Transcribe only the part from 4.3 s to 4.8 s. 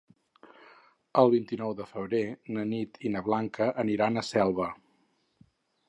Selva.